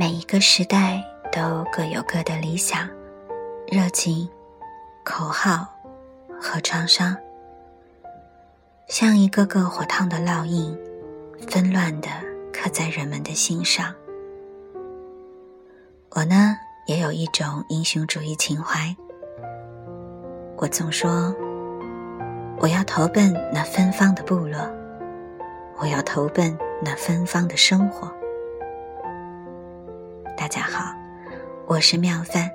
[0.00, 2.88] 每一个时代都各有各的理想、
[3.70, 4.26] 热情、
[5.04, 5.68] 口号
[6.40, 7.14] 和创伤，
[8.88, 10.74] 像一个个火烫的烙印，
[11.50, 12.08] 纷乱的
[12.50, 13.94] 刻在人们的心上。
[16.12, 18.96] 我呢，也有一种英雄主义情怀。
[20.56, 21.30] 我总说，
[22.58, 24.66] 我要投奔那芬芳的部落，
[25.76, 28.10] 我要投奔那芬芳的生活。
[30.52, 30.92] 大家好，
[31.68, 32.50] 我是妙帆。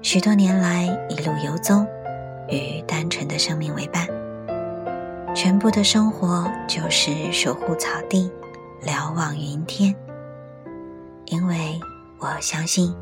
[0.00, 1.86] 许多年来一路游踪，
[2.48, 4.08] 与单纯的生命为伴，
[5.34, 8.32] 全部的生活就是守护草地，
[8.80, 9.94] 瞭望云天。
[11.26, 11.78] 因为。
[12.18, 12.96] 我相信，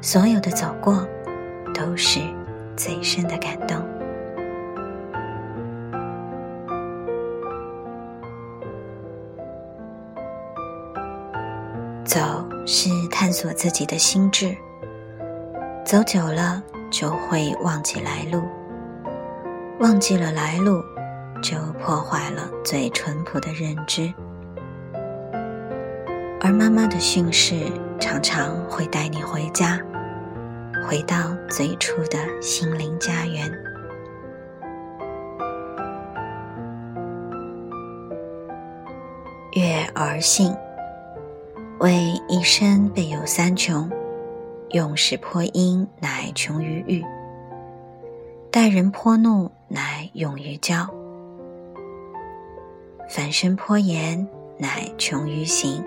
[0.00, 1.06] 所有的走过，
[1.74, 2.20] 都是
[2.74, 3.76] 最深的感动。
[12.66, 14.56] 是探索自己的心智，
[15.84, 18.42] 走久了就会忘记来路，
[19.80, 20.82] 忘记了来路，
[21.42, 24.12] 就破坏了最淳朴的认知。
[26.40, 27.54] 而妈妈的训示。
[28.00, 29.80] 常常会带你回家，
[30.86, 33.50] 回到最初的心灵家园。
[39.52, 40.54] 月而信，
[41.84, 43.90] 为一生备有三穷：
[44.70, 47.04] 用事颇阴，乃穷于欲；
[48.50, 50.88] 待人颇怒，乃勇于交；
[53.06, 55.84] 反身颇严，乃穷于行。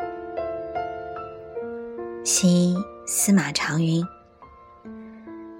[2.23, 2.75] 昔
[3.07, 4.05] 司马长云：“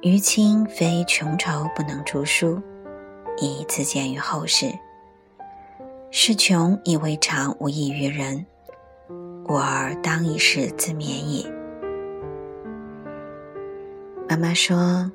[0.04, 2.62] 于亲非穷愁不能著书，
[3.42, 4.72] 以自见于后世。
[6.12, 8.46] 是穷以为常无益于人，
[9.48, 11.50] 我儿当以是自勉也。”
[14.30, 15.10] 妈妈说：“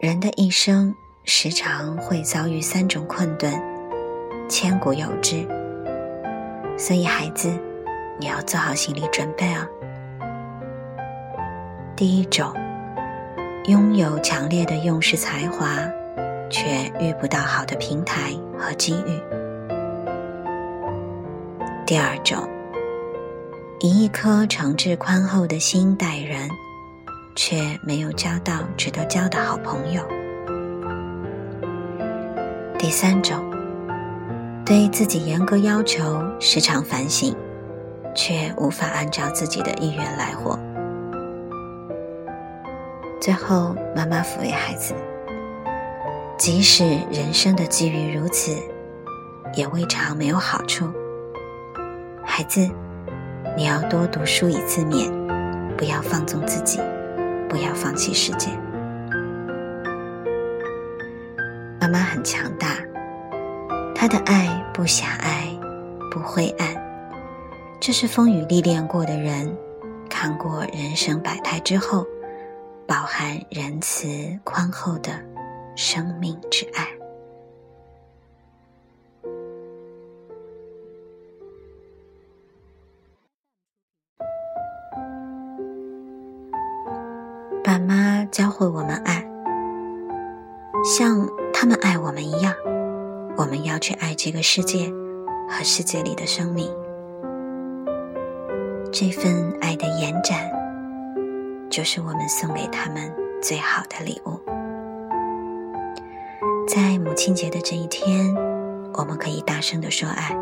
[0.00, 0.94] 人的一生
[1.24, 3.52] 时常会遭遇三种困顿，
[4.48, 5.46] 千古有之。
[6.76, 7.50] 所以孩子，
[8.20, 9.66] 你要做好心理准备哦。”
[11.96, 12.52] 第一种，
[13.64, 15.66] 拥有强烈的用事才华，
[16.50, 19.18] 却遇不到好的平台和机遇。
[21.86, 22.46] 第二种，
[23.80, 26.48] 以一颗诚挚宽厚的心待人，
[27.34, 30.02] 却没有交到值得交的好朋友。
[32.78, 33.38] 第三种，
[34.64, 37.36] 对自己严格要求，时常反省，
[38.14, 40.58] 却无法按照自己的意愿来活。
[43.20, 44.94] 最后，妈妈抚慰孩子
[46.38, 48.56] ：“即使人生的际遇如此，
[49.54, 50.90] 也未尝没有好处。
[52.24, 52.70] 孩子，
[53.56, 55.10] 你要多读书以自勉，
[55.76, 56.78] 不要放纵自己，
[57.48, 58.50] 不要放弃世界。
[61.80, 62.76] 妈妈很强大，
[63.94, 65.48] 她的爱不狭隘，
[66.10, 66.68] 不灰暗，
[67.80, 69.56] 这是风雨历练过的人，
[70.10, 72.06] 看过人生百态之后。”
[72.88, 74.06] 饱含仁慈
[74.44, 75.10] 宽厚的
[75.74, 76.86] 生命之爱。
[87.76, 89.22] 爸妈教会我们爱，
[90.82, 92.54] 像他们爱我们一样，
[93.36, 94.90] 我们要去爱这个世界
[95.46, 96.70] 和世界里的生命。
[98.90, 100.50] 这份爱的延展。
[101.68, 104.40] 就是我们送给他们最好的礼物。
[106.66, 108.34] 在母亲节的这一天，
[108.94, 110.34] 我们可以大声的说爱；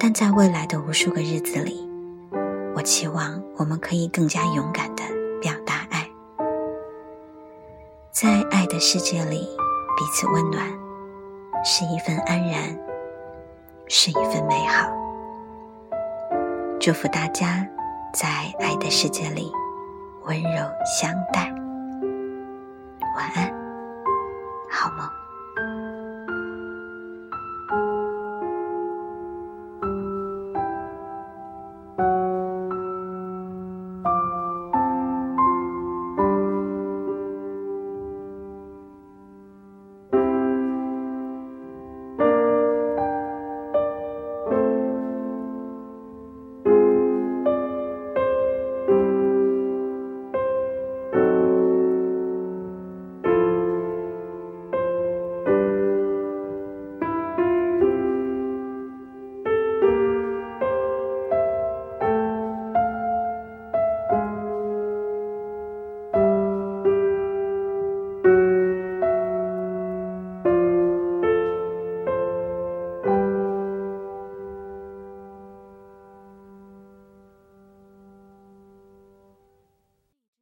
[0.00, 1.88] 但在未来的无数个日子里，
[2.74, 5.04] 我期望我们可以更加勇敢的
[8.18, 9.46] 在爱的世界里，
[9.94, 10.66] 彼此温暖，
[11.62, 12.74] 是一份安然，
[13.88, 14.90] 是一份美好。
[16.80, 17.68] 祝福大家
[18.14, 18.26] 在
[18.58, 19.52] 爱的世界里。
[20.22, 20.50] 温柔
[20.98, 21.52] 相待，
[23.14, 23.52] 晚安，
[24.70, 25.15] 好梦。